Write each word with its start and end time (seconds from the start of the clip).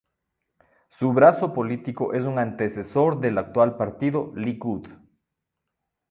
Su 0.89 1.13
brazo 1.13 1.53
político 1.53 2.13
es 2.13 2.23
un 2.25 2.39
antecesor 2.39 3.19
del 3.19 3.37
actual 3.37 3.77
partido 3.77 4.33
Likud. 4.35 4.87